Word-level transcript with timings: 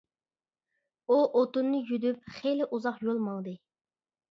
ئۇ 1.07 1.17
ئوتۇننى 1.41 1.83
يۈدۈپ 1.91 2.33
خېلى 2.39 2.71
ئۇزاق 2.71 3.01
يول 3.09 3.23
ماڭدى. 3.31 3.57